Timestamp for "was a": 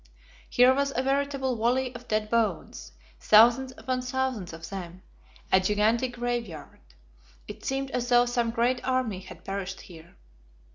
0.73-1.03